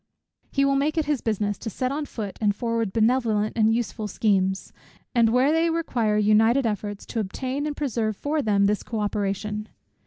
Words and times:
He 0.51 0.65
will 0.65 0.77
make 0.77 0.97
it 0.97 1.05
his 1.05 1.21
business 1.21 1.59
to 1.59 1.69
set 1.69 1.91
on 1.91 2.07
foot 2.07 2.39
and 2.41 2.55
forward 2.55 2.91
benevolent 2.91 3.53
and 3.55 3.71
useful 3.71 4.07
schemes; 4.07 4.73
and 5.13 5.29
where 5.29 5.51
they 5.51 5.69
require 5.69 6.17
united 6.17 6.65
efforts, 6.65 7.05
to 7.05 7.19
obtain 7.19 7.67
and 7.67 7.77
preserve 7.77 8.17
for 8.17 8.41
them 8.41 8.65
this 8.65 8.81
co 8.81 8.99
operation. 8.99 9.69